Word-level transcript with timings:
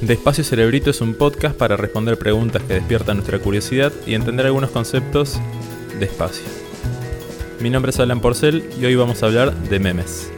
Despacio 0.00 0.42
Cerebrito 0.44 0.88
es 0.88 1.02
un 1.02 1.12
podcast 1.12 1.54
para 1.56 1.76
responder 1.76 2.16
preguntas 2.16 2.62
que 2.62 2.72
despiertan 2.72 3.18
nuestra 3.18 3.38
curiosidad 3.38 3.92
y 4.06 4.14
entender 4.14 4.46
algunos 4.46 4.70
conceptos 4.70 5.38
despacio. 5.98 6.46
Mi 7.60 7.68
nombre 7.68 7.90
es 7.90 8.00
Alan 8.00 8.22
Porcel 8.22 8.64
y 8.80 8.86
hoy 8.86 8.94
vamos 8.94 9.22
a 9.22 9.26
hablar 9.26 9.54
de 9.54 9.78
memes. 9.78 10.32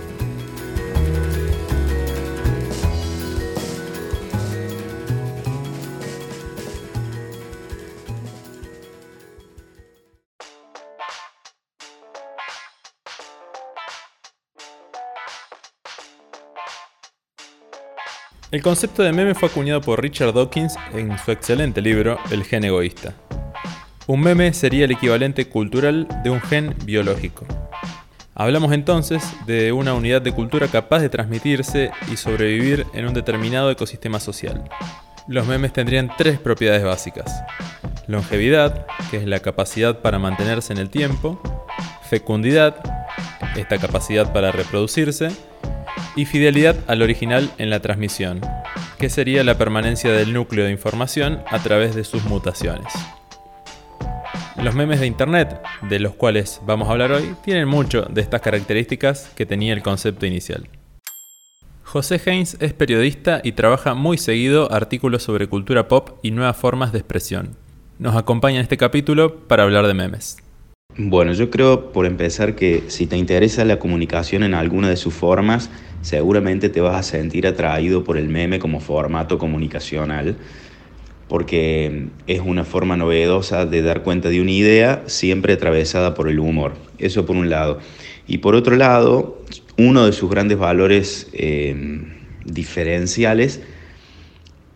El 18.53 18.61
concepto 18.61 19.03
de 19.03 19.15
meme 19.15 19.35
fue 19.35 19.49
acuñado 19.49 19.81
por 19.81 20.03
Richard 20.03 20.35
Dawkins 20.35 20.75
en 20.93 21.17
su 21.17 21.31
excelente 21.31 21.81
libro 21.81 22.19
El 22.31 22.45
gen 22.45 22.65
egoísta. 22.65 23.15
Un 24.07 24.21
meme 24.21 24.53
sería 24.53 24.85
el 24.85 24.91
equivalente 24.91 25.49
cultural 25.49 26.07
de 26.23 26.29
un 26.29 26.39
gen 26.39 26.77
biológico. 26.85 27.47
Hablamos 28.35 28.73
entonces 28.73 29.25
de 29.47 29.73
una 29.73 29.95
unidad 29.95 30.21
de 30.21 30.33
cultura 30.33 30.69
capaz 30.69 30.99
de 30.99 31.09
transmitirse 31.09 31.93
y 32.13 32.19
sobrevivir 32.19 32.85
en 32.93 33.07
un 33.07 33.15
determinado 33.15 33.71
ecosistema 33.71 34.21
social. 34.21 34.69
Los 35.29 35.47
memes 35.47 35.73
tendrían 35.73 36.11
tres 36.19 36.39
propiedades 36.39 36.85
básicas. 36.85 37.43
Longevidad, 38.07 38.85
que 39.11 39.17
es 39.17 39.25
la 39.25 39.41
capacidad 39.41 40.01
para 40.01 40.19
mantenerse 40.19 40.75
en 40.75 40.79
el 40.79 40.91
tiempo. 40.91 41.41
Fecundidad, 42.11 42.77
esta 43.57 43.79
capacidad 43.79 44.31
para 44.31 44.53
reproducirse 44.53 45.31
y 46.17 46.25
fidelidad 46.25 46.77
al 46.87 47.03
original 47.03 47.51
en 47.59 47.71
la 47.71 47.81
transmisión, 47.81 48.41
que 48.99 49.11
sería 49.11 49.45
la 49.45 49.59
permanencia 49.59 50.13
del 50.13 50.33
núcleo 50.33 50.65
de 50.65 50.71
información 50.71 51.43
a 51.49 51.59
través 51.59 51.95
de 51.95 52.05
sus 52.05 52.25
mutaciones. 52.25 52.93
Los 54.63 54.75
memes 54.75 55.01
de 55.01 55.07
Internet, 55.07 55.61
de 55.89 55.99
los 55.99 56.15
cuales 56.15 56.61
vamos 56.67 56.89
a 56.89 56.93
hablar 56.93 57.13
hoy, 57.13 57.35
tienen 57.43 57.67
mucho 57.67 58.03
de 58.03 58.21
estas 58.21 58.43
características 58.43 59.33
que 59.35 59.47
tenía 59.47 59.73
el 59.73 59.83
concepto 59.83 60.27
inicial. 60.27 60.69
José 61.83 62.21
Haynes 62.25 62.57
es 62.61 62.73
periodista 62.73 63.41
y 63.43 63.53
trabaja 63.53 63.95
muy 63.95 64.19
seguido 64.19 64.73
artículos 64.73 65.23
sobre 65.23 65.49
cultura 65.49 65.89
pop 65.89 66.19
y 66.23 66.31
nuevas 66.31 66.57
formas 66.57 66.93
de 66.93 66.99
expresión. 66.99 67.57
Nos 67.99 68.17
acompaña 68.17 68.57
en 68.57 68.63
este 68.63 68.77
capítulo 68.77 69.47
para 69.49 69.65
hablar 69.65 69.87
de 69.87 69.95
memes. 69.95 70.39
Bueno, 70.99 71.33
yo 71.33 71.49
creo 71.49 71.91
por 71.91 72.05
empezar 72.05 72.55
que 72.55 72.85
si 72.89 73.07
te 73.07 73.17
interesa 73.17 73.65
la 73.65 73.79
comunicación 73.79 74.43
en 74.43 74.53
alguna 74.53 74.91
de 74.91 74.99
sus 74.99 75.15
formas, 75.15 75.71
seguramente 76.03 76.69
te 76.69 76.83
vas 76.83 76.97
a 76.97 77.03
sentir 77.03 77.47
atraído 77.47 78.05
por 78.05 78.19
el 78.19 78.29
meme 78.29 78.59
como 78.59 78.79
formato 78.79 79.39
comunicacional, 79.39 80.37
porque 81.29 82.09
es 82.27 82.41
una 82.41 82.65
forma 82.65 82.99
novedosa 82.99 83.65
de 83.65 83.81
dar 83.81 84.03
cuenta 84.03 84.29
de 84.29 84.43
una 84.43 84.51
idea 84.51 85.03
siempre 85.07 85.55
atravesada 85.55 86.13
por 86.13 86.29
el 86.29 86.39
humor. 86.39 86.75
Eso 86.99 87.25
por 87.25 87.37
un 87.37 87.49
lado. 87.49 87.79
Y 88.27 88.39
por 88.39 88.55
otro 88.55 88.77
lado, 88.77 89.43
uno 89.79 90.05
de 90.05 90.13
sus 90.13 90.29
grandes 90.29 90.59
valores 90.59 91.31
eh, 91.33 92.05
diferenciales 92.45 93.63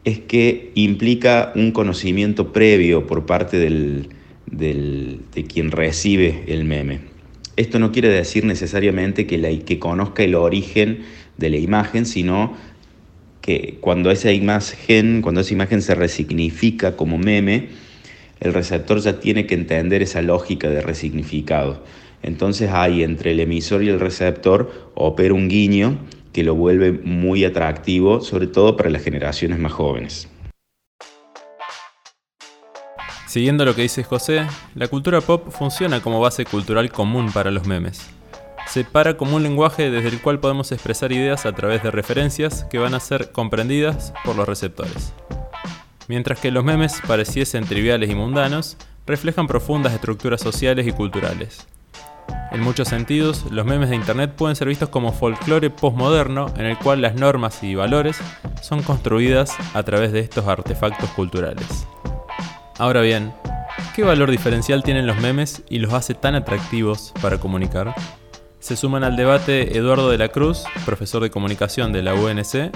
es 0.05 0.21
que 0.21 0.71
implica 0.75 1.53
un 1.57 1.73
conocimiento 1.73 2.55
previo 2.55 3.07
por 3.07 3.27
parte 3.27 3.59
del, 3.59 4.16
de 4.51 5.45
quien 5.49 5.71
recibe 5.71 6.45
el 6.47 6.65
meme. 6.65 7.01
Esto 7.57 7.79
no 7.79 7.91
quiere 7.91 8.09
decir 8.09 8.45
necesariamente 8.45 9.27
que, 9.27 9.63
que 9.65 9.79
conozca 9.79 10.23
el 10.23 10.35
origen 10.35 11.01
de 11.39 11.51
la 11.51 11.57
imagen, 11.57 12.05
sino 12.05 12.55
que 13.41 13.79
cuando 13.81 14.11
esa 14.11 14.33
imagen, 14.33 15.23
cuando 15.23 15.41
esa 15.41 15.55
imagen 15.55 15.81
se 15.81 15.95
resignifica 15.95 16.97
como 16.97 17.17
meme, 17.17 17.69
el 18.41 18.53
receptor 18.53 19.01
ya 19.01 19.21
tiene 19.21 19.47
que 19.47 19.55
entender 19.55 20.03
esa 20.03 20.21
lógica 20.21 20.69
de 20.69 20.83
resignificado. 20.83 21.83
Entonces 22.23 22.71
hay 22.71 23.03
entre 23.03 23.31
el 23.31 23.41
emisor 23.41 23.83
y 23.83 23.89
el 23.89 24.01
receptor 24.01 24.91
opera 24.95 25.33
un 25.33 25.49
guiño 25.49 25.99
que 26.33 26.45
lo 26.45 26.55
vuelve 26.55 26.93
muy 26.93 27.45
atractivo, 27.45 28.21
sobre 28.21 28.49
todo 28.49 28.77
para 28.77 28.91
las 28.91 29.03
generaciones 29.03 29.59
más 29.59 29.73
jóvenes. 29.73 30.29
Siguiendo 33.27 33.65
lo 33.65 33.75
que 33.75 33.83
dice 33.83 34.05
José, 34.05 34.47
la 34.75 34.87
cultura 34.87 35.21
pop 35.21 35.51
funciona 35.51 36.01
como 36.01 36.21
base 36.21 36.45
cultural 36.45 36.91
común 36.93 37.33
para 37.33 37.51
los 37.51 37.67
memes. 37.67 38.09
Se 38.69 38.85
para 38.85 39.17
como 39.17 39.37
un 39.37 39.43
lenguaje 39.43 39.91
desde 39.91 40.09
el 40.09 40.21
cual 40.21 40.39
podemos 40.39 40.71
expresar 40.71 41.13
ideas 41.13 41.45
a 41.45 41.53
través 41.53 41.83
de 41.83 41.91
referencias 41.91 42.65
que 42.65 42.79
van 42.79 42.95
a 42.95 43.01
ser 43.01 43.33
comprendidas 43.33 44.13
por 44.25 44.37
los 44.37 44.47
receptores. 44.47 45.13
Mientras 46.09 46.39
que 46.39 46.53
los 46.53 46.65
memes 46.65 47.01
pareciesen 47.07 47.65
triviales 47.65 48.11
y 48.11 48.15
mundanos, 48.15 48.77
reflejan 49.07 49.49
profundas 49.49 49.93
estructuras 49.93 50.41
sociales 50.41 50.87
y 50.87 50.93
culturales. 50.93 51.67
En 52.53 52.61
muchos 52.61 52.89
sentidos, 52.89 53.45
los 53.51 53.67
memes 53.67 53.91
de 53.91 53.97
Internet 53.97 54.35
pueden 54.37 54.55
ser 54.55 54.69
vistos 54.69 54.89
como 54.89 55.13
folclore 55.13 55.71
postmoderno 55.71 56.47
en 56.57 56.67
el 56.67 56.79
cual 56.79 57.03
las 57.03 57.17
normas 57.17 57.63
y 57.65 57.75
valores 57.75 58.19
son 58.63 58.83
construidas 58.85 59.53
a 59.75 59.83
través 59.83 60.13
de 60.13 60.21
estos 60.21 60.47
artefactos 60.47 61.11
culturales. 61.11 61.87
Ahora 62.79 63.01
bien, 63.01 63.33
¿qué 63.95 64.05
valor 64.05 64.31
diferencial 64.31 64.83
tienen 64.83 65.07
los 65.07 65.17
memes 65.19 65.63
y 65.71 65.79
los 65.79 65.95
hace 65.95 66.13
tan 66.13 66.35
atractivos 66.35 67.15
para 67.23 67.39
comunicar? 67.39 67.95
Se 68.59 68.77
suman 68.77 69.03
al 69.03 69.17
debate 69.17 69.79
Eduardo 69.79 70.11
de 70.11 70.19
la 70.19 70.29
Cruz, 70.29 70.65
profesor 70.85 71.23
de 71.23 71.31
comunicación 71.31 71.93
de 71.93 72.03
la 72.03 72.13
UNC, 72.13 72.71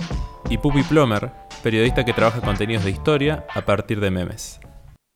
y 0.48 0.56
Pupi 0.56 0.84
Plomer, 0.84 1.32
periodista 1.62 2.04
que 2.04 2.14
trabaja 2.14 2.40
contenidos 2.40 2.84
de 2.84 2.92
historia 2.92 3.44
a 3.54 3.60
partir 3.60 4.00
de 4.00 4.10
memes. 4.10 4.60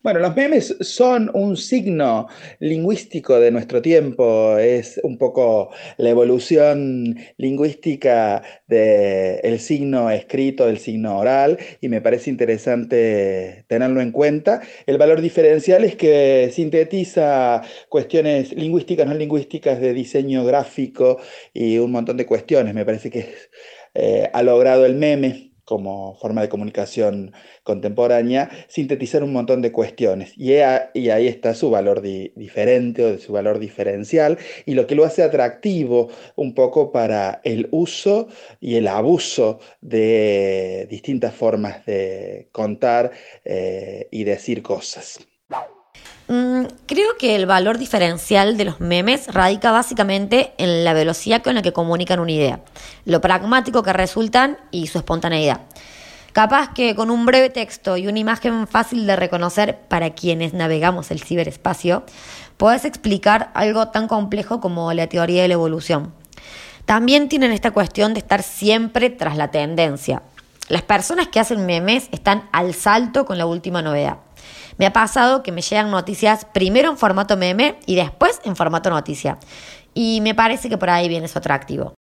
Bueno, 0.04 0.20
los 0.20 0.36
memes 0.36 0.76
son 0.80 1.30
un 1.32 1.56
signo 1.56 2.28
lingüístico 2.58 3.40
de 3.40 3.50
nuestro 3.50 3.80
tiempo, 3.80 4.58
es 4.58 5.00
un 5.02 5.16
poco 5.16 5.70
la 5.96 6.10
evolución 6.10 7.16
lingüística 7.38 8.42
del 8.66 9.58
signo 9.60 10.10
escrito, 10.10 10.66
del 10.66 10.76
signo 10.78 11.18
oral, 11.18 11.56
y 11.80 11.88
me 11.88 12.02
parece 12.02 12.28
interesante 12.28 13.64
tenerlo 13.66 14.02
en 14.02 14.12
cuenta. 14.12 14.60
El 14.84 14.98
valor 14.98 15.22
diferencial 15.22 15.84
es 15.84 15.96
que 15.96 16.50
sintetiza 16.52 17.62
cuestiones 17.88 18.52
lingüísticas, 18.52 19.06
no 19.06 19.14
lingüísticas, 19.14 19.80
de 19.80 19.94
diseño 19.94 20.44
gráfico 20.44 21.18
y 21.54 21.78
un 21.78 21.92
montón 21.92 22.18
de 22.18 22.26
cuestiones. 22.26 22.74
Me 22.74 22.84
parece 22.84 23.10
que 23.10 23.34
eh, 23.94 24.28
ha 24.34 24.42
logrado 24.42 24.84
el 24.84 24.96
meme 24.96 25.53
como 25.64 26.16
forma 26.16 26.42
de 26.42 26.48
comunicación 26.48 27.32
contemporánea, 27.62 28.50
sintetizar 28.68 29.22
un 29.24 29.32
montón 29.32 29.62
de 29.62 29.72
cuestiones. 29.72 30.32
Y, 30.36 30.54
ahí 30.54 31.26
está 31.28 31.54
su 31.54 31.70
valor 31.70 32.02
diferente 32.02 33.04
o 33.04 33.18
su 33.18 33.32
valor 33.32 33.58
diferencial 33.58 34.38
y 34.66 34.74
lo 34.74 34.86
que 34.86 34.94
lo 34.94 35.04
hace 35.04 35.22
atractivo 35.22 36.08
un 36.36 36.54
poco 36.54 36.92
para 36.92 37.40
el 37.44 37.68
uso 37.70 38.28
y 38.60 38.76
el 38.76 38.88
abuso 38.88 39.60
de 39.80 40.86
distintas 40.90 41.34
formas 41.34 41.84
de 41.86 42.48
contar 42.52 43.12
eh, 43.44 44.08
y 44.10 44.24
decir 44.24 44.62
cosas. 44.62 45.33
Mm, 46.26 46.64
creo 46.86 47.16
que 47.18 47.36
el 47.36 47.44
valor 47.44 47.76
diferencial 47.76 48.56
de 48.56 48.64
los 48.64 48.80
memes 48.80 49.32
radica 49.32 49.72
básicamente 49.72 50.54
en 50.56 50.82
la 50.82 50.94
velocidad 50.94 51.42
con 51.42 51.54
la 51.54 51.62
que 51.62 51.72
comunican 51.74 52.18
una 52.18 52.32
idea, 52.32 52.60
lo 53.04 53.20
pragmático 53.20 53.82
que 53.82 53.92
resultan 53.92 54.56
y 54.70 54.86
su 54.86 54.98
espontaneidad. 54.98 55.60
Capaz 56.32 56.72
que 56.74 56.96
con 56.96 57.10
un 57.10 57.26
breve 57.26 57.50
texto 57.50 57.96
y 57.96 58.08
una 58.08 58.18
imagen 58.18 58.66
fácil 58.66 59.06
de 59.06 59.16
reconocer 59.16 59.78
para 59.86 60.10
quienes 60.10 60.52
navegamos 60.54 61.10
el 61.10 61.22
ciberespacio, 61.22 62.04
puedes 62.56 62.84
explicar 62.84 63.50
algo 63.54 63.88
tan 63.88 64.08
complejo 64.08 64.60
como 64.60 64.92
la 64.94 65.06
teoría 65.06 65.42
de 65.42 65.48
la 65.48 65.54
evolución. 65.54 66.12
También 66.86 67.28
tienen 67.28 67.52
esta 67.52 67.70
cuestión 67.70 68.14
de 68.14 68.20
estar 68.20 68.42
siempre 68.42 69.10
tras 69.10 69.36
la 69.36 69.50
tendencia. 69.50 70.22
Las 70.68 70.82
personas 70.82 71.28
que 71.28 71.40
hacen 71.40 71.66
memes 71.66 72.08
están 72.10 72.48
al 72.52 72.74
salto 72.74 73.26
con 73.26 73.36
la 73.36 73.46
última 73.46 73.82
novedad. 73.82 74.18
Me 74.78 74.86
ha 74.86 74.92
pasado 74.92 75.42
que 75.42 75.52
me 75.52 75.60
llegan 75.60 75.90
noticias 75.90 76.46
primero 76.46 76.90
en 76.90 76.96
formato 76.96 77.36
meme 77.36 77.78
y 77.86 77.96
después 77.96 78.40
en 78.44 78.56
formato 78.56 78.90
noticia. 78.90 79.38
Y 79.92 80.20
me 80.22 80.34
parece 80.34 80.68
que 80.68 80.78
por 80.78 80.90
ahí 80.90 81.08
viene 81.08 81.28
su 81.28 81.38
atractivo. 81.38 81.94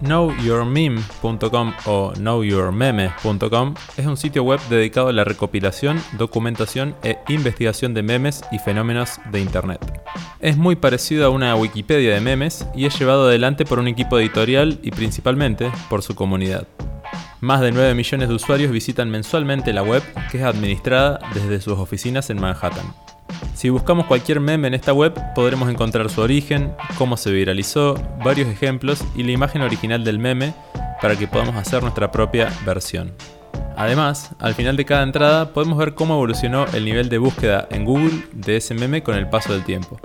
KnowYourMeme.com 0.00 1.72
o 1.86 2.12
KnowYourMeme.com 2.12 3.74
es 3.96 4.06
un 4.06 4.16
sitio 4.16 4.42
web 4.42 4.60
dedicado 4.68 5.08
a 5.08 5.12
la 5.12 5.24
recopilación, 5.24 6.02
documentación 6.18 6.94
e 7.02 7.18
investigación 7.28 7.94
de 7.94 8.02
memes 8.02 8.42
y 8.52 8.58
fenómenos 8.58 9.20
de 9.30 9.40
Internet. 9.40 9.80
Es 10.40 10.56
muy 10.56 10.76
parecido 10.76 11.26
a 11.26 11.30
una 11.30 11.56
Wikipedia 11.56 12.14
de 12.14 12.20
memes 12.20 12.66
y 12.74 12.86
es 12.86 12.98
llevado 12.98 13.26
adelante 13.28 13.64
por 13.64 13.78
un 13.78 13.88
equipo 13.88 14.18
editorial 14.18 14.78
y 14.82 14.90
principalmente 14.90 15.70
por 15.88 16.02
su 16.02 16.14
comunidad. 16.14 16.66
Más 17.40 17.60
de 17.60 17.72
9 17.72 17.94
millones 17.94 18.28
de 18.28 18.34
usuarios 18.34 18.72
visitan 18.72 19.10
mensualmente 19.10 19.72
la 19.72 19.82
web, 19.82 20.02
que 20.30 20.38
es 20.38 20.44
administrada 20.44 21.20
desde 21.34 21.60
sus 21.60 21.78
oficinas 21.78 22.30
en 22.30 22.40
Manhattan. 22.40 23.05
Si 23.56 23.70
buscamos 23.70 24.04
cualquier 24.04 24.38
meme 24.38 24.68
en 24.68 24.74
esta 24.74 24.92
web, 24.92 25.14
podremos 25.34 25.70
encontrar 25.70 26.10
su 26.10 26.20
origen, 26.20 26.74
cómo 26.98 27.16
se 27.16 27.32
viralizó, 27.32 27.94
varios 28.22 28.48
ejemplos 28.48 29.02
y 29.14 29.22
la 29.22 29.32
imagen 29.32 29.62
original 29.62 30.04
del 30.04 30.18
meme, 30.18 30.52
para 31.00 31.16
que 31.16 31.26
podamos 31.26 31.56
hacer 31.56 31.80
nuestra 31.80 32.12
propia 32.12 32.52
versión. 32.66 33.14
Además, 33.74 34.32
al 34.40 34.54
final 34.54 34.76
de 34.76 34.84
cada 34.84 35.04
entrada 35.04 35.54
podemos 35.54 35.78
ver 35.78 35.94
cómo 35.94 36.16
evolucionó 36.16 36.66
el 36.74 36.84
nivel 36.84 37.08
de 37.08 37.16
búsqueda 37.16 37.66
en 37.70 37.86
Google 37.86 38.26
de 38.34 38.58
ese 38.58 38.74
meme 38.74 39.02
con 39.02 39.16
el 39.16 39.30
paso 39.30 39.54
del 39.54 39.64
tiempo. 39.64 39.98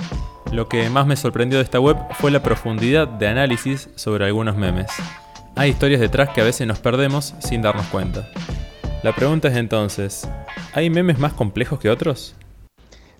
Lo 0.53 0.69
que 0.69 0.89
más 0.89 1.05
me 1.05 1.17
sorprendió 1.17 1.57
de 1.57 1.65
esta 1.65 1.81
web 1.81 1.97
fue 2.19 2.31
la 2.31 2.43
profundidad 2.43 3.05
de 3.05 3.27
análisis 3.27 3.89
sobre 3.95 4.23
algunos 4.23 4.55
memes. 4.55 4.89
Hay 5.57 5.71
historias 5.71 5.99
detrás 5.99 6.29
que 6.29 6.39
a 6.39 6.45
veces 6.45 6.65
nos 6.67 6.79
perdemos 6.79 7.35
sin 7.39 7.61
darnos 7.61 7.87
cuenta. 7.87 8.29
La 9.03 9.13
pregunta 9.13 9.49
es 9.49 9.57
entonces, 9.57 10.25
¿hay 10.73 10.89
memes 10.89 11.19
más 11.19 11.33
complejos 11.33 11.79
que 11.79 11.89
otros? 11.89 12.37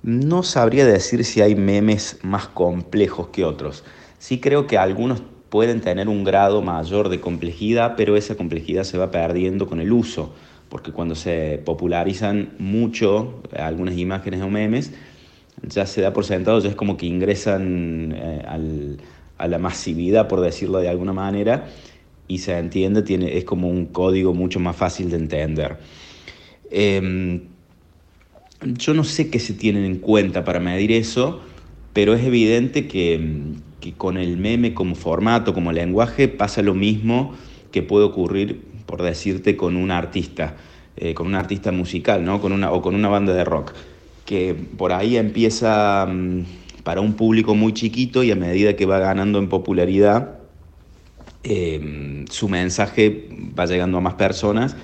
No 0.04 0.42
sabría 0.42 0.86
decir 0.86 1.24
si 1.26 1.42
hay 1.42 1.54
memes 1.54 2.18
más 2.24 2.48
complejos 2.48 3.28
que 3.28 3.46
otros. 3.46 3.84
Sí 4.18 4.40
creo 4.40 4.66
que 4.66 4.80
algunos 4.80 5.22
pueden 5.50 5.82
tener 5.82 6.08
un 6.10 6.24
grado 6.24 6.62
mayor 6.62 7.10
de 7.10 7.20
complejidad, 7.20 7.96
pero 7.96 8.16
esa 8.16 8.36
complejidad 8.36 8.84
se 8.84 8.98
va 8.98 9.12
perdiendo 9.12 9.68
con 9.68 9.80
el 9.80 9.92
uso, 9.92 10.34
porque 10.70 10.92
cuando 10.92 11.14
se 11.14 11.62
popularizan 11.64 12.54
mucho 12.58 13.42
algunas 13.56 13.96
imágenes 13.98 14.42
o 14.42 14.50
memes, 14.50 14.92
ya 15.62 15.86
se 15.86 16.02
da 16.02 16.14
por 16.14 16.26
sentado, 16.26 16.60
ya 16.60 16.70
es 16.70 16.76
como 16.76 16.98
que 16.98 17.06
ingresan 17.06 18.14
eh, 18.16 18.98
a 19.38 19.48
la 19.48 19.60
masividad, 19.60 20.28
por 20.28 20.42
decirlo 20.42 20.80
de 20.80 20.90
alguna 20.90 21.14
manera, 21.14 21.68
y 22.28 22.40
se 22.40 22.58
entiende, 22.58 23.04
tiene, 23.04 23.38
es 23.38 23.44
como 23.44 23.68
un 23.68 23.88
código 23.88 24.34
mucho 24.34 24.60
más 24.60 24.76
fácil 24.76 25.12
de 25.12 25.18
entender. 25.18 25.78
Em, 26.72 27.51
yo 28.64 28.94
no 28.94 29.04
sé 29.04 29.30
qué 29.30 29.40
se 29.40 29.54
tienen 29.54 29.86
en 29.86 29.98
cuenta 29.98 30.44
para 30.44 30.60
medir 30.60 30.92
eso, 30.92 31.42
pero 31.94 32.14
es 32.14 32.24
evidente 32.24 32.88
que, 32.88 33.56
con 33.98 34.18
el 34.18 34.38
meme 34.38 34.74
como 34.74 34.96
formato, 34.96 35.54
como 35.54 35.72
lenguaje, 35.72 36.28
pasa 36.28 36.62
lo 36.62 36.74
mismo 36.74 37.34
que 37.72 37.82
puede 37.82 38.06
ocurrir, 38.06 38.62
por 38.86 39.02
decirte, 39.02 39.58
con 39.58 39.76
un 39.76 39.92
artista, 39.92 40.56
eh, 40.98 41.14
con 41.14 41.28
un 41.28 41.36
artista 41.36 41.72
musical, 41.72 42.24
¿no? 42.24 42.40
con 42.40 42.52
una, 42.52 42.72
o 42.72 42.82
con 42.82 42.96
una 42.96 43.10
banda 43.10 43.34
de 43.34 43.44
rock, 43.44 43.74
que 44.26 44.54
por 44.54 44.92
ahí 44.92 45.18
empieza 45.18 46.06
mm, 46.06 46.44
para 46.84 47.02
un 47.02 47.14
público 47.14 47.56
muy 47.56 47.74
chiquito 47.74 48.24
y 48.24 48.32
a 48.32 48.36
medida 48.36 48.76
que 48.76 48.86
va 48.86 49.00
ganando 49.00 49.40
en 49.40 49.50
popularidad, 49.50 50.40
em, 51.44 52.26
su 52.28 52.48
mensaje 52.48 53.30
va 53.58 53.66
llegando 53.66 53.98
a 53.98 54.02
más 54.02 54.14
personas 54.14 54.76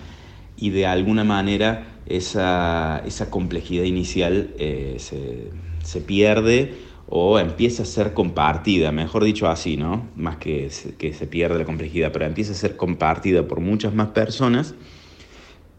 y 0.58 0.72
de 0.72 0.88
alguna 0.88 1.24
manera 1.24 1.97
esa, 2.10 3.02
esa 3.06 3.30
complejidad 3.30 3.84
inicial 3.84 4.54
eh, 4.58 4.96
se, 5.00 5.50
se 5.84 6.02
pierde 6.02 6.76
o 7.10 7.40
empieza 7.40 7.84
a 7.84 7.86
ser 7.86 8.14
compartida, 8.14 8.92
mejor 8.92 9.24
dicho 9.24 9.48
así, 9.48 9.78
¿no? 9.78 10.08
Más 10.16 10.38
que 10.38 10.70
que 10.98 11.14
se 11.14 11.28
pierde 11.28 11.60
la 11.60 11.66
complejidad, 11.66 12.12
pero 12.12 12.26
empieza 12.26 12.52
a 12.52 12.56
ser 12.56 12.76
compartida 12.76 13.48
por 13.48 13.62
muchas 13.62 13.94
más 13.94 14.10
personas 14.10 14.76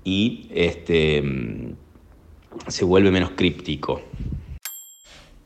y 0.04 0.48
este, 0.54 1.22
se 2.66 2.84
vuelve 2.84 3.10
menos 3.10 3.32
críptico. 3.36 4.00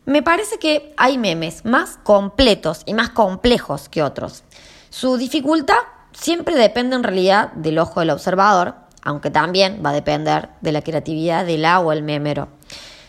Me 0.04 0.22
parece 0.22 0.58
que 0.58 0.92
hay 0.96 1.18
memes 1.18 1.64
más 1.64 1.98
completos 2.02 2.82
y 2.86 2.94
más 2.94 3.10
complejos 3.10 3.88
que 3.88 4.02
otros. 4.02 4.44
Su 4.90 5.16
dificultad 5.16 5.78
siempre 6.12 6.54
depende 6.54 6.96
en 6.96 7.02
realidad 7.02 7.52
del 7.52 7.78
ojo 7.78 8.00
del 8.00 8.10
observador, 8.10 8.74
aunque 9.02 9.30
también 9.30 9.82
va 9.84 9.90
a 9.90 9.94
depender 9.94 10.48
de 10.60 10.72
la 10.72 10.82
creatividad 10.82 11.44
del 11.44 11.62
la 11.62 11.80
o 11.80 11.92
el 11.92 12.02
memero. 12.02 12.48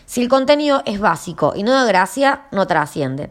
Si 0.06 0.22
el 0.22 0.28
contenido 0.28 0.82
es 0.84 1.00
básico 1.00 1.54
y 1.56 1.62
no 1.62 1.72
da 1.72 1.84
gracia, 1.84 2.42
no 2.52 2.66
trasciende. 2.66 3.30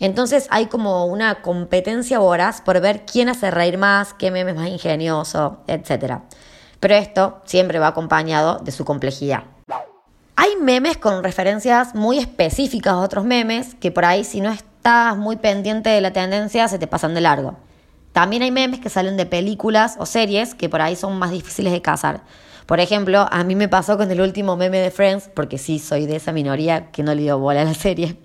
Entonces 0.00 0.48
hay 0.50 0.66
como 0.66 1.06
una 1.06 1.42
competencia 1.42 2.18
voraz 2.18 2.60
por 2.60 2.80
ver 2.80 3.04
quién 3.06 3.28
hace 3.28 3.50
reír 3.50 3.78
más, 3.78 4.14
qué 4.14 4.30
meme 4.30 4.50
es 4.50 4.56
más 4.56 4.68
ingenioso, 4.68 5.58
etc. 5.66 6.20
Pero 6.80 6.94
esto 6.94 7.40
siempre 7.44 7.78
va 7.78 7.88
acompañado 7.88 8.58
de 8.58 8.72
su 8.72 8.84
complejidad. 8.84 9.44
Hay 10.36 10.56
memes 10.60 10.96
con 10.96 11.22
referencias 11.22 11.94
muy 11.94 12.18
específicas 12.18 12.94
a 12.94 12.98
otros 12.98 13.24
memes 13.24 13.76
que 13.76 13.92
por 13.92 14.04
ahí 14.04 14.24
si 14.24 14.40
no 14.40 14.50
estás 14.50 15.16
muy 15.16 15.36
pendiente 15.36 15.90
de 15.90 16.00
la 16.00 16.12
tendencia 16.12 16.66
se 16.68 16.78
te 16.78 16.86
pasan 16.86 17.14
de 17.14 17.20
largo. 17.20 17.56
También 18.14 18.42
hay 18.42 18.52
memes 18.52 18.78
que 18.78 18.90
salen 18.90 19.16
de 19.16 19.26
películas 19.26 19.96
o 19.98 20.06
series 20.06 20.54
que 20.54 20.68
por 20.68 20.80
ahí 20.80 20.94
son 20.94 21.18
más 21.18 21.32
difíciles 21.32 21.72
de 21.72 21.82
cazar. 21.82 22.22
Por 22.64 22.78
ejemplo, 22.78 23.26
a 23.28 23.42
mí 23.42 23.56
me 23.56 23.68
pasó 23.68 23.96
con 23.96 24.08
el 24.08 24.20
último 24.20 24.56
meme 24.56 24.78
de 24.78 24.92
Friends, 24.92 25.28
porque 25.34 25.58
sí 25.58 25.80
soy 25.80 26.06
de 26.06 26.14
esa 26.14 26.30
minoría 26.30 26.92
que 26.92 27.02
no 27.02 27.12
le 27.12 27.22
dio 27.22 27.40
bola 27.40 27.62
a 27.62 27.64
la 27.64 27.74
serie. 27.74 28.16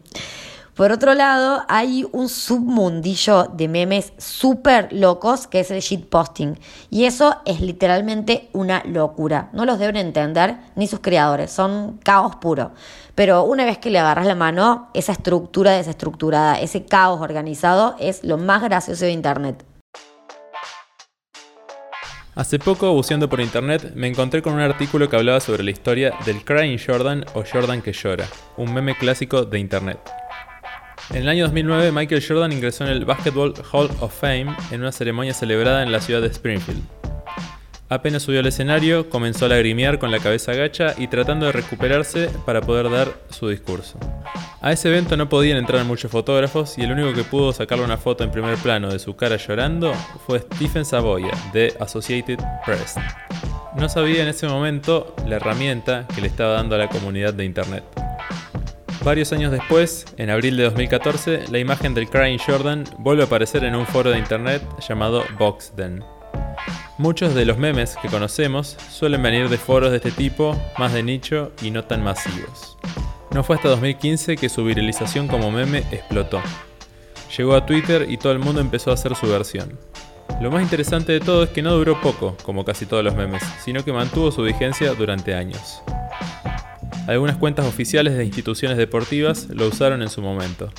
Por 0.75 0.91
otro 0.91 1.15
lado, 1.15 1.63
hay 1.67 2.07
un 2.11 2.29
submundillo 2.29 3.45
de 3.45 3.67
memes 3.67 4.13
súper 4.19 4.93
locos 4.93 5.47
que 5.47 5.61
es 5.61 5.71
el 5.71 5.81
shitposting. 5.81 6.59
Y 6.91 7.05
eso 7.05 7.37
es 7.45 7.59
literalmente 7.59 8.47
una 8.53 8.83
locura. 8.85 9.49
No 9.53 9.65
los 9.65 9.79
deben 9.79 9.95
entender 9.97 10.57
ni 10.75 10.85
sus 10.85 10.99
creadores, 10.99 11.49
son 11.49 11.99
caos 12.03 12.35
puro. 12.35 12.73
Pero 13.15 13.43
una 13.43 13.65
vez 13.65 13.79
que 13.79 13.89
le 13.89 13.97
agarras 13.97 14.27
la 14.27 14.35
mano, 14.35 14.89
esa 14.93 15.13
estructura 15.13 15.71
desestructurada, 15.71 16.59
ese 16.59 16.85
caos 16.85 17.21
organizado 17.21 17.95
es 17.99 18.23
lo 18.23 18.37
más 18.37 18.61
gracioso 18.61 19.05
de 19.05 19.11
Internet. 19.13 19.65
Hace 22.39 22.57
poco, 22.57 22.93
buceando 22.93 23.27
por 23.27 23.41
internet, 23.41 23.91
me 23.95 24.07
encontré 24.07 24.41
con 24.41 24.53
un 24.53 24.61
artículo 24.61 25.09
que 25.09 25.17
hablaba 25.17 25.41
sobre 25.41 25.61
la 25.61 25.71
historia 25.71 26.13
del 26.25 26.45
Crying 26.45 26.79
Jordan 26.79 27.25
o 27.33 27.43
Jordan 27.43 27.81
que 27.81 27.91
llora, 27.91 28.29
un 28.55 28.73
meme 28.73 28.95
clásico 28.95 29.43
de 29.43 29.59
internet. 29.59 29.99
En 31.09 31.17
el 31.17 31.27
año 31.27 31.43
2009, 31.43 31.91
Michael 31.91 32.23
Jordan 32.25 32.53
ingresó 32.53 32.85
en 32.85 32.91
el 32.91 33.03
Basketball 33.03 33.53
Hall 33.73 33.89
of 33.99 34.17
Fame 34.17 34.55
en 34.71 34.79
una 34.79 34.93
ceremonia 34.93 35.33
celebrada 35.33 35.83
en 35.83 35.91
la 35.91 35.99
ciudad 35.99 36.21
de 36.21 36.27
Springfield. 36.27 36.81
Apenas 37.89 38.23
subió 38.23 38.39
al 38.39 38.47
escenario, 38.47 39.09
comenzó 39.09 39.47
a 39.47 39.49
lagrimear 39.49 39.99
con 39.99 40.09
la 40.09 40.19
cabeza 40.19 40.53
gacha 40.53 40.95
y 40.97 41.09
tratando 41.09 41.47
de 41.47 41.51
recuperarse 41.51 42.29
para 42.45 42.61
poder 42.61 42.89
dar 42.89 43.09
su 43.31 43.49
discurso. 43.49 43.99
A 44.61 44.73
ese 44.73 44.89
evento 44.89 45.15
no 45.15 45.29
podían 45.29 45.57
entrar 45.57 45.85
muchos 45.85 46.11
fotógrafos 46.11 46.77
y 46.77 46.81
el 46.81 46.91
único 46.91 47.13
que 47.13 47.23
pudo 47.23 47.53
sacarle 47.53 47.85
una 47.85 47.95
foto 47.95 48.25
en 48.25 48.31
primer 48.31 48.57
plano 48.57 48.89
de 48.89 48.99
su 48.99 49.15
cara 49.15 49.37
llorando 49.37 49.93
fue 50.27 50.39
Stephen 50.39 50.83
Savoya 50.83 51.31
de 51.53 51.73
Associated 51.79 52.39
Press. 52.65 52.95
No 53.77 53.87
sabía 53.87 54.21
en 54.21 54.27
ese 54.27 54.49
momento 54.49 55.15
la 55.25 55.37
herramienta 55.37 56.05
que 56.13 56.19
le 56.19 56.27
estaba 56.27 56.55
dando 56.55 56.75
a 56.75 56.77
la 56.77 56.89
comunidad 56.89 57.33
de 57.33 57.45
Internet. 57.45 57.85
Varios 59.05 59.31
años 59.31 59.53
después, 59.53 60.05
en 60.17 60.29
abril 60.29 60.57
de 60.57 60.63
2014, 60.63 61.45
la 61.49 61.59
imagen 61.59 61.93
del 61.93 62.09
Crying 62.09 62.37
Jordan 62.37 62.83
vuelve 62.97 63.23
a 63.23 63.27
aparecer 63.27 63.63
en 63.63 63.75
un 63.75 63.85
foro 63.85 64.11
de 64.11 64.19
Internet 64.19 64.61
llamado 64.85 65.23
Boxden. 65.37 66.03
Muchos 66.97 67.33
de 67.33 67.45
los 67.45 67.57
memes 67.57 67.95
que 68.01 68.09
conocemos 68.09 68.75
suelen 68.91 69.23
venir 69.23 69.47
de 69.47 69.57
foros 69.57 69.91
de 69.91 69.97
este 69.97 70.11
tipo, 70.11 70.61
más 70.77 70.91
de 70.91 71.01
nicho 71.01 71.53
y 71.61 71.71
no 71.71 71.85
tan 71.85 72.03
masivos. 72.03 72.77
No 73.31 73.43
fue 73.43 73.55
hasta 73.55 73.69
2015 73.69 74.37
que 74.37 74.49
su 74.49 74.63
viralización 74.63 75.27
como 75.27 75.51
meme 75.51 75.79
explotó. 75.91 76.41
Llegó 77.37 77.55
a 77.55 77.65
Twitter 77.65 78.07
y 78.09 78.17
todo 78.17 78.31
el 78.33 78.39
mundo 78.39 78.61
empezó 78.61 78.91
a 78.91 78.95
hacer 78.95 79.15
su 79.15 79.27
versión. 79.27 79.77
Lo 80.41 80.51
más 80.51 80.61
interesante 80.61 81.11
de 81.11 81.19
todo 81.19 81.43
es 81.43 81.49
que 81.49 81.61
no 81.61 81.73
duró 81.73 81.99
poco, 82.01 82.37
como 82.43 82.65
casi 82.65 82.85
todos 82.85 83.03
los 83.03 83.15
memes, 83.15 83.43
sino 83.63 83.83
que 83.83 83.93
mantuvo 83.93 84.31
su 84.31 84.43
vigencia 84.43 84.93
durante 84.93 85.35
años. 85.35 85.81
Algunas 87.07 87.37
cuentas 87.37 87.65
oficiales 87.65 88.15
de 88.15 88.25
instituciones 88.25 88.77
deportivas 88.77 89.47
lo 89.49 89.67
usaron 89.67 90.01
en 90.01 90.09
su 90.09 90.21
momento. 90.21 90.71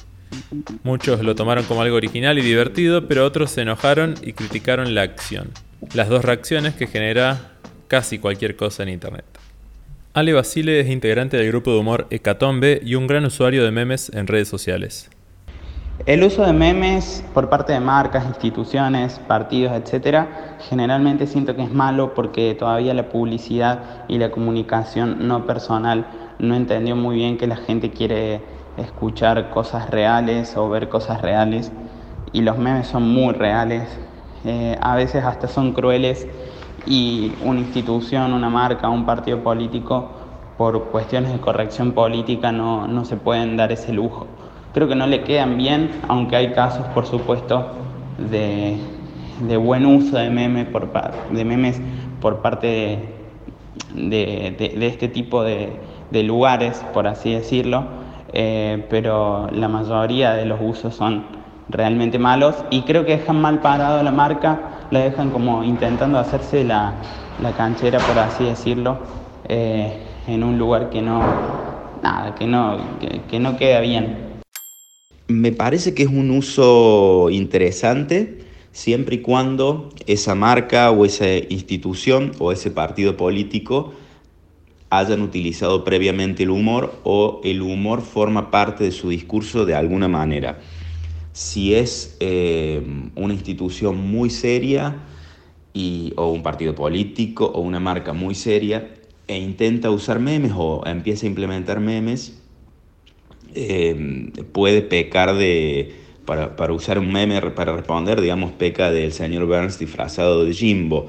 Muchos 0.83 1.23
lo 1.23 1.35
tomaron 1.35 1.64
como 1.64 1.83
algo 1.83 1.97
original 1.97 2.38
y 2.38 2.42
divertido, 2.42 3.09
pero 3.09 3.25
otros 3.25 3.50
se 3.50 3.62
enojaron 3.62 4.14
y 4.23 4.33
criticaron 4.33 4.95
la 4.95 5.02
acción 5.02 5.50
las 5.95 6.09
dos 6.09 6.25
reacciones 6.25 6.75
que 6.75 6.87
genera 6.87 7.52
casi 7.88 8.19
cualquier 8.19 8.57
cosa 8.57 8.83
en 8.83 8.90
Internet. 8.90 9.25
Ale 10.12 10.33
Basile 10.33 10.81
es 10.81 10.88
integrante 10.88 11.37
del 11.37 11.47
grupo 11.47 11.71
de 11.71 11.79
humor 11.79 12.09
Hecatombe 12.11 12.81
y 12.85 12.97
un 12.97 13.07
gran 13.07 13.25
usuario 13.26 13.64
de 13.64 13.71
memes 13.71 14.11
en 14.12 14.26
redes 14.26 14.49
sociales. 14.49 15.09
El 16.05 16.25
uso 16.25 16.45
de 16.45 16.52
memes 16.52 17.25
por 17.33 17.49
parte 17.49 17.73
de 17.75 17.79
marcas, 17.79 18.26
instituciones, 18.26 19.21
partidos, 19.29 19.73
etcétera, 19.73 20.57
generalmente 20.69 21.29
siento 21.29 21.55
que 21.55 21.62
es 21.62 21.71
malo 21.71 22.12
porque 22.12 22.57
todavía 22.59 22.93
la 22.93 23.09
publicidad 23.09 24.05
y 24.09 24.19
la 24.19 24.33
comunicación 24.33 25.29
no 25.29 25.47
personal 25.47 26.05
no 26.40 26.57
entendió 26.57 26.97
muy 26.97 27.14
bien 27.14 27.38
que 27.38 27.47
la 27.47 27.57
gente 27.57 27.93
quiere 27.93 28.40
escuchar 28.79 29.50
cosas 29.50 29.90
reales 29.90 30.57
o 30.57 30.69
ver 30.69 30.88
cosas 30.88 31.23
reales 31.23 31.71
y 32.33 32.40
los 32.40 32.59
memes 32.59 32.88
son 32.88 33.05
muy 33.05 33.33
reales, 33.33 33.85
eh, 34.45 34.76
a 34.81 34.97
veces 34.97 35.23
hasta 35.23 35.47
son 35.47 35.73
crueles 35.73 36.26
y 36.87 37.32
una 37.44 37.60
institución, 37.60 38.32
una 38.32 38.49
marca, 38.49 38.88
un 38.88 39.04
partido 39.06 39.42
político, 39.42 40.10
por 40.56 40.90
cuestiones 40.90 41.32
de 41.32 41.38
corrección 41.38 41.92
política 41.92 42.52
no, 42.52 42.87
no 42.87 43.04
se 43.04 43.16
pueden 43.16 43.56
dar 43.56 43.72
ese 43.72 43.92
lujo. 43.92 44.26
Creo 44.75 44.88
que 44.88 44.94
no 44.94 45.06
le 45.06 45.22
quedan 45.22 45.56
bien, 45.56 45.90
aunque 46.06 46.37
hay 46.37 46.52
casos, 46.52 46.87
por 46.88 47.06
supuesto, 47.06 47.66
de, 48.30 48.76
de 49.40 49.56
buen 49.56 49.87
uso 49.87 50.16
de, 50.16 50.30
meme 50.30 50.64
por, 50.66 50.90
de 51.30 51.44
memes 51.44 51.80
por 52.20 52.42
parte 52.42 52.99
de, 53.94 54.72
de, 54.76 54.87
este 54.87 55.08
tipo 55.08 55.42
de, 55.42 55.72
lugares, 56.12 56.84
por 56.92 57.06
así 57.06 57.32
decirlo, 57.32 57.84
eh, 58.32 58.84
pero 58.90 59.49
la 59.52 59.68
mayoría 59.68 60.34
de 60.34 60.44
los 60.44 60.60
usos 60.60 60.94
son 60.94 61.25
realmente 61.68 62.18
malos 62.18 62.56
y 62.70 62.82
creo 62.82 63.04
que 63.04 63.16
dejan 63.16 63.40
mal 63.40 63.60
parado 63.60 64.02
la 64.02 64.10
marca 64.10 64.60
la 64.90 65.00
dejan 65.00 65.30
como 65.30 65.64
intentando 65.64 66.18
hacerse 66.18 66.64
la, 66.64 66.94
canchera, 67.56 67.99
por 67.99 68.18
así 68.18 68.44
decirlo, 68.44 68.99
eh, 69.49 69.99
en 70.26 70.42
un 70.42 70.59
lugar 70.59 70.90
que 70.90 71.00
no, 71.00 71.23
nada, 72.02 72.35
que 72.35 72.47
no, 72.47 72.78
que 73.28 73.40
no 73.40 73.56
queda 73.56 73.80
bien. 73.80 74.30
Me 75.28 75.52
parece 75.52 75.94
que 75.94 76.02
es 76.02 76.09
un 76.09 76.30
uso 76.32 77.28
interesante 77.30 78.44
siempre 78.73 79.16
y 79.16 79.20
cuando 79.20 79.90
esa 80.06 80.35
marca 80.35 80.90
o 80.90 81.04
esa 81.04 81.26
institución 81.49 82.32
o 82.38 82.52
ese 82.52 82.70
partido 82.70 83.16
político 83.16 83.92
hayan 84.90 85.23
utilizado 85.23 85.85
previamente 85.85 86.42
el 86.42 86.50
humor 86.50 86.99
o 87.04 87.40
el 87.44 87.62
humor 87.62 88.02
forma 88.02 88.50
parte 88.50 88.85
de 88.85 88.90
su 88.90 89.09
discurso 89.11 89.64
de 89.64 89.75
alguna 89.75 90.09
manera. 90.09 90.59
Si 91.32 91.75
es 91.75 92.16
eh, 92.20 92.82
una 93.14 93.34
institución 93.34 93.96
muy 93.96 94.30
seria 94.30 94.96
y, 95.72 96.12
o 96.16 96.30
un 96.30 96.42
partido 96.42 96.75
político 96.75 97.46
o 97.46 97.60
una 97.60 97.80
marca 97.80 98.12
muy 98.12 98.34
seria 98.34 98.94
e 99.28 99.38
intenta 99.38 99.90
usar 99.90 100.18
memes 100.18 100.52
o 100.56 100.82
empieza 100.87 101.26
a 101.26 101.28
implementar 101.28 101.78
memes, 101.78 102.42
eh, 103.54 104.32
puede 104.52 104.82
pecar 104.82 105.34
de, 105.34 105.94
para, 106.25 106.56
para, 106.56 106.72
usar 106.72 106.99
un 106.99 107.12
meme 107.12 107.40
para 107.52 107.76
responder, 107.76 108.20
digamos, 108.20 108.52
peca 108.52 108.90
del 108.90 109.12
señor 109.12 109.46
Burns 109.46 109.78
disfrazado 109.78 110.44
de 110.44 110.52
Jimbo 110.52 111.08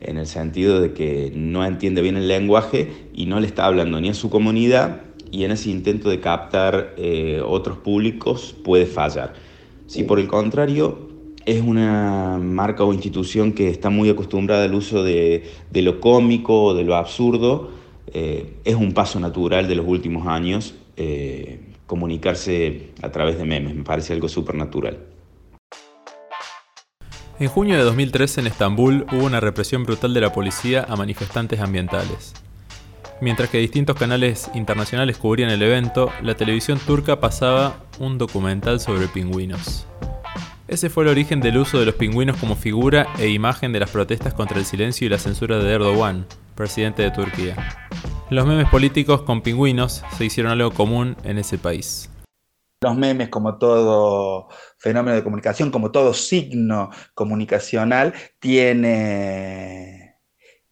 en 0.00 0.16
el 0.16 0.26
sentido 0.26 0.80
de 0.80 0.92
que 0.92 1.32
no 1.34 1.64
entiende 1.64 2.02
bien 2.02 2.16
el 2.16 2.28
lenguaje 2.28 2.90
y 3.14 3.26
no 3.26 3.40
le 3.40 3.46
está 3.46 3.66
hablando 3.66 4.00
ni 4.00 4.08
a 4.08 4.14
su 4.14 4.30
comunidad 4.30 5.02
y 5.30 5.44
en 5.44 5.52
ese 5.52 5.70
intento 5.70 6.10
de 6.10 6.20
captar 6.20 6.94
eh, 6.96 7.40
otros 7.44 7.78
públicos 7.78 8.54
puede 8.64 8.86
fallar. 8.86 9.34
Si 9.86 10.04
por 10.04 10.18
el 10.18 10.28
contrario 10.28 11.10
es 11.44 11.60
una 11.60 12.38
marca 12.38 12.84
o 12.84 12.92
institución 12.92 13.52
que 13.52 13.68
está 13.68 13.90
muy 13.90 14.08
acostumbrada 14.08 14.64
al 14.64 14.74
uso 14.74 15.02
de, 15.02 15.50
lo 15.72 16.00
cómico 16.00 16.64
o 16.64 16.74
de 16.74 16.84
lo 16.84 16.96
absurdo, 16.96 17.70
eh, 18.12 18.54
es 18.64 18.74
un 18.74 18.92
paso 18.92 19.18
natural 19.20 19.68
de 19.68 19.74
los 19.74 19.86
últimos 19.86 20.26
años 20.26 20.74
eh, 20.96 21.60
comunicarse 21.86 22.90
a 23.02 23.10
través 23.10 23.38
de 23.38 23.44
memes, 23.44 23.74
me 23.74 23.82
parece 23.82 24.12
algo 24.12 24.28
súper 24.28 24.54
natural. 24.54 24.98
En 27.38 27.48
junio 27.48 27.76
de 27.76 27.82
2013 27.82 28.42
en 28.42 28.46
Estambul 28.46 29.06
hubo 29.12 29.24
una 29.24 29.40
represión 29.40 29.84
brutal 29.84 30.14
de 30.14 30.20
la 30.20 30.32
policía 30.32 30.86
a 30.88 30.96
manifestantes 30.96 31.60
ambientales. 31.60 32.34
Mientras 33.22 33.50
que 33.50 33.58
distintos 33.58 33.94
canales 33.94 34.50
internacionales 34.52 35.16
cubrían 35.16 35.48
el 35.50 35.62
evento, 35.62 36.10
la 36.22 36.34
televisión 36.34 36.80
turca 36.80 37.20
pasaba 37.20 37.76
un 38.00 38.18
documental 38.18 38.80
sobre 38.80 39.06
pingüinos. 39.06 39.86
Ese 40.66 40.90
fue 40.90 41.04
el 41.04 41.10
origen 41.10 41.40
del 41.40 41.58
uso 41.58 41.78
de 41.78 41.86
los 41.86 41.94
pingüinos 41.94 42.36
como 42.36 42.56
figura 42.56 43.06
e 43.20 43.28
imagen 43.28 43.72
de 43.72 43.78
las 43.78 43.90
protestas 43.90 44.34
contra 44.34 44.58
el 44.58 44.64
silencio 44.64 45.06
y 45.06 45.08
la 45.08 45.20
censura 45.20 45.60
de 45.60 45.72
Erdogan, 45.72 46.26
presidente 46.56 47.02
de 47.02 47.12
Turquía. 47.12 47.54
Los 48.28 48.44
memes 48.44 48.68
políticos 48.68 49.22
con 49.22 49.40
pingüinos 49.40 50.02
se 50.18 50.24
hicieron 50.24 50.50
algo 50.50 50.72
común 50.72 51.16
en 51.22 51.38
ese 51.38 51.58
país. 51.58 52.10
Los 52.80 52.96
memes, 52.96 53.28
como 53.28 53.56
todo 53.56 54.48
fenómeno 54.78 55.14
de 55.14 55.22
comunicación, 55.22 55.70
como 55.70 55.92
todo 55.92 56.12
signo 56.12 56.90
comunicacional, 57.14 58.14
tiene, 58.40 60.01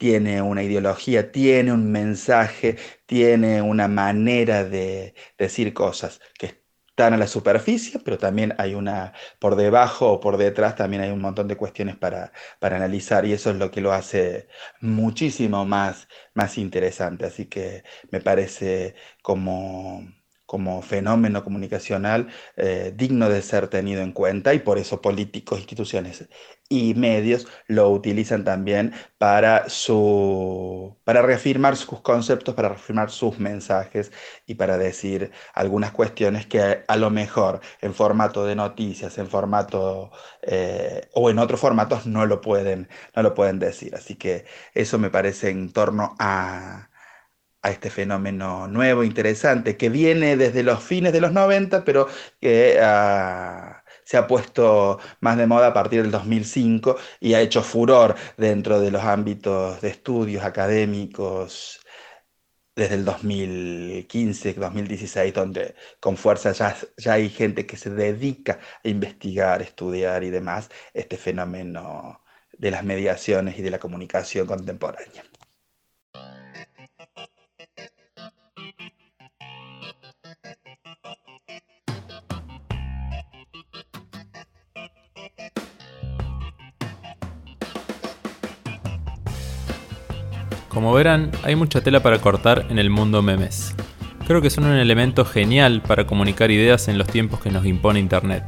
tiene 0.01 0.41
una 0.41 0.63
ideología, 0.63 1.31
tiene 1.31 1.73
un 1.75 1.93
mensaje, 1.93 2.77
tiene 3.07 3.61
una 3.61 3.87
manera 3.87 4.65
de 4.65 5.15
decir 5.39 5.75
cosas 5.75 6.21
que 6.39 6.47
están 6.89 7.13
a 7.13 7.19
la 7.19 7.27
superficie, 7.27 8.01
pero 8.03 8.17
también 8.17 8.55
hay 8.59 8.75
una, 8.75 9.13
por 9.39 9.57
debajo 9.57 10.11
o 10.13 10.21
por 10.21 10.39
detrás, 10.39 10.75
también 10.77 11.03
hay 11.03 11.11
un 11.11 11.21
montón 11.21 11.49
de 11.49 11.57
cuestiones 11.57 11.97
para, 11.99 12.33
para 12.61 12.77
analizar 12.77 13.27
y 13.27 13.35
eso 13.35 13.51
es 13.51 13.57
lo 13.57 13.71
que 13.71 13.83
lo 13.83 13.93
hace 13.93 14.49
muchísimo 14.81 15.67
más, 15.67 16.09
más 16.35 16.57
interesante. 16.57 17.27
Así 17.27 17.45
que 17.47 17.85
me 18.11 18.21
parece 18.23 18.95
como 19.23 20.03
como 20.47 20.83
fenómeno 20.83 21.45
comunicacional 21.45 22.29
eh, 22.57 22.93
digno 22.97 23.29
de 23.29 23.41
ser 23.41 23.69
tenido 23.69 24.03
en 24.03 24.11
cuenta 24.13 24.53
y 24.53 24.59
por 24.59 24.79
eso 24.79 25.01
políticos, 25.01 25.61
instituciones 25.61 26.29
y 26.71 26.95
medios 26.95 27.47
lo 27.67 27.91
utilizan 27.91 28.45
también 28.45 28.95
para, 29.19 29.69
su, 29.69 30.97
para 31.05 31.21
reafirmar 31.23 31.77
sus 31.77 32.01
conceptos, 32.01 32.55
para 32.55 32.71
reafirmar 32.71 33.11
sus 33.11 33.39
mensajes 33.41 34.13
y 34.47 34.55
para 34.55 34.79
decir 34.79 35.33
algunas 35.55 35.91
cuestiones 35.93 36.47
que 36.47 36.85
a 36.87 36.97
lo 36.97 37.11
mejor 37.11 37.61
en 37.83 37.93
formato 37.93 38.47
de 38.47 38.55
noticias, 38.55 39.19
en 39.19 39.29
formato 39.29 40.13
eh, 40.43 41.09
o 41.15 41.29
en 41.31 41.39
otros 41.41 41.61
formatos 41.61 42.07
no 42.07 42.25
lo, 42.27 42.41
pueden, 42.41 42.89
no 43.17 43.23
lo 43.23 43.35
pueden 43.35 43.59
decir. 43.59 43.95
Así 43.97 44.15
que 44.17 44.47
eso 44.75 44.99
me 44.99 45.11
parece 45.11 45.51
en 45.51 45.73
torno 45.73 46.15
a 46.19 46.87
a 47.63 47.71
este 47.71 47.91
fenómeno 47.91 48.69
nuevo, 48.69 49.05
interesante, 49.05 49.77
que 49.77 49.91
viene 49.91 50.37
desde 50.37 50.63
los 50.63 50.83
fines 50.83 51.13
de 51.13 51.21
los 51.21 51.33
90, 51.33 51.85
pero 51.85 52.09
que 52.41 52.79
ah, 52.83 53.80
se 54.11 54.17
ha 54.17 54.27
puesto 54.27 54.99
más 55.21 55.37
de 55.39 55.47
moda 55.47 55.69
a 55.69 55.73
partir 55.73 56.03
del 56.03 56.11
2005 56.11 56.97
y 57.21 57.35
ha 57.35 57.41
hecho 57.41 57.63
furor 57.63 58.17
dentro 58.37 58.81
de 58.81 58.91
los 58.91 59.05
ámbitos 59.05 59.81
de 59.81 59.89
estudios 59.91 60.43
académicos 60.45 61.81
desde 62.75 62.97
el 62.97 63.05
2015, 63.05 64.55
2016, 64.55 65.33
donde 65.33 65.77
con 66.01 66.17
fuerza 66.17 66.51
ya, 66.53 66.77
ya 66.97 67.13
hay 67.15 67.29
gente 67.31 67.67
que 67.67 67.77
se 67.77 67.91
dedica 67.91 68.59
a 68.85 68.89
investigar, 68.89 69.63
estudiar 69.63 70.25
y 70.25 70.31
demás 70.31 70.71
este 70.93 71.17
fenómeno 71.17 72.25
de 72.59 72.71
las 72.73 72.83
mediaciones 72.85 73.59
y 73.59 73.63
de 73.63 73.71
la 73.71 73.79
comunicación 73.79 74.47
contemporánea. 74.47 75.23
Como 90.71 90.93
verán, 90.93 91.33
hay 91.43 91.57
mucha 91.57 91.81
tela 91.81 92.01
para 92.01 92.21
cortar 92.21 92.67
en 92.71 92.79
el 92.79 92.91
mundo 92.91 93.23
memes. 93.23 93.75
Creo 94.29 94.41
que 94.41 94.51
son 94.51 94.67
un 94.67 94.77
elemento 94.77 95.25
genial 95.25 95.83
para 95.83 96.07
comunicar 96.07 96.53
ideas 96.53 96.87
en 96.87 96.97
los 96.97 97.09
tiempos 97.09 97.41
que 97.41 97.51
nos 97.51 97.67
impone 97.67 97.99
Internet. 97.99 98.45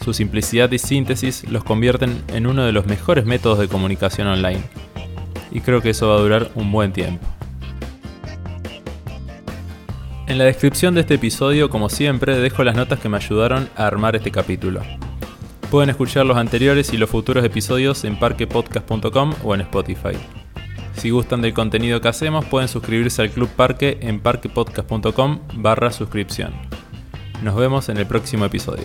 Su 0.00 0.14
simplicidad 0.14 0.70
y 0.70 0.78
síntesis 0.78 1.42
los 1.50 1.64
convierten 1.64 2.22
en 2.28 2.46
uno 2.46 2.64
de 2.64 2.70
los 2.70 2.86
mejores 2.86 3.26
métodos 3.26 3.58
de 3.58 3.66
comunicación 3.66 4.28
online. 4.28 4.62
Y 5.50 5.60
creo 5.60 5.82
que 5.82 5.90
eso 5.90 6.08
va 6.08 6.14
a 6.14 6.20
durar 6.20 6.52
un 6.54 6.70
buen 6.70 6.92
tiempo. 6.92 7.26
En 10.28 10.38
la 10.38 10.44
descripción 10.44 10.94
de 10.94 11.00
este 11.00 11.14
episodio, 11.14 11.70
como 11.70 11.88
siempre, 11.88 12.38
dejo 12.38 12.62
las 12.62 12.76
notas 12.76 13.00
que 13.00 13.08
me 13.08 13.16
ayudaron 13.16 13.68
a 13.74 13.88
armar 13.88 14.14
este 14.14 14.30
capítulo. 14.30 14.80
Pueden 15.72 15.90
escuchar 15.90 16.24
los 16.24 16.36
anteriores 16.36 16.92
y 16.92 16.98
los 16.98 17.10
futuros 17.10 17.44
episodios 17.44 18.04
en 18.04 18.16
parquepodcast.com 18.16 19.34
o 19.42 19.54
en 19.56 19.62
Spotify. 19.62 20.16
Si 20.98 21.10
gustan 21.10 21.40
del 21.40 21.54
contenido 21.54 22.00
que 22.00 22.08
hacemos, 22.08 22.44
pueden 22.46 22.68
suscribirse 22.68 23.22
al 23.22 23.30
Club 23.30 23.48
Parque 23.50 23.98
en 24.02 24.18
parquepodcast.com 24.18 25.38
barra 25.54 25.92
suscripción. 25.92 26.52
Nos 27.40 27.54
vemos 27.54 27.88
en 27.88 27.98
el 27.98 28.06
próximo 28.06 28.44
episodio. 28.44 28.84